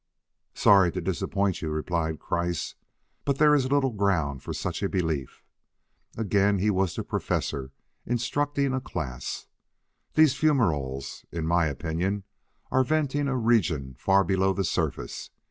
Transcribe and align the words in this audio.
"Sorry 0.55 0.91
to 0.93 0.99
disappoint 0.99 1.61
you," 1.61 1.69
replied 1.69 2.17
Kreiss, 2.19 2.73
"but 3.23 3.37
there 3.37 3.53
is 3.53 3.71
little 3.71 3.91
ground 3.91 4.41
for 4.41 4.51
such 4.51 4.81
a 4.81 4.89
belief." 4.89 5.43
Again 6.17 6.57
he 6.57 6.71
was 6.71 6.95
the 6.95 7.03
professor 7.03 7.71
instructing 8.03 8.73
a 8.73 8.81
class. 8.81 9.45
"These 10.15 10.33
fumeroles, 10.33 11.23
in 11.31 11.45
my 11.45 11.67
opinion, 11.67 12.23
are 12.71 12.83
venting 12.83 13.27
a 13.27 13.37
region 13.37 13.93
far 13.99 14.23
below 14.23 14.53
the 14.53 14.63
surface. 14.63 15.29